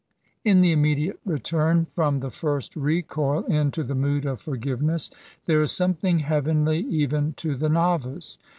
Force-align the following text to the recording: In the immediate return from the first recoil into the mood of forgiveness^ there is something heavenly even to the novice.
In 0.43 0.61
the 0.61 0.71
immediate 0.71 1.19
return 1.25 1.85
from 1.85 2.21
the 2.21 2.31
first 2.31 2.75
recoil 2.75 3.43
into 3.45 3.83
the 3.83 3.93
mood 3.93 4.25
of 4.25 4.41
forgiveness^ 4.43 5.13
there 5.45 5.61
is 5.61 5.71
something 5.71 6.21
heavenly 6.21 6.79
even 6.79 7.33
to 7.33 7.55
the 7.55 7.69
novice. 7.69 8.39